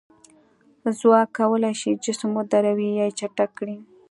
ځواک 0.99 1.29
کولی 1.37 1.73
شي 1.81 1.91
جسم 2.03 2.29
ودروي 2.35 2.89
یا 2.99 3.05
یې 3.09 3.15
چټک 3.19 3.49
کړي. 3.59 3.77